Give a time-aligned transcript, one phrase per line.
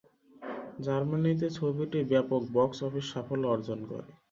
[0.79, 4.09] জার্মানিতে ছবিটি ব্যাপক বক্স-অফিস সাফল্য অর্জন করে।